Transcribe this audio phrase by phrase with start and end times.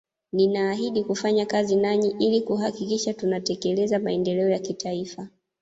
[0.33, 5.27] Ninaahidhi kufanya kazi nanyi ili kuhakikisha tunatekeleza maendeleo ya kitaifa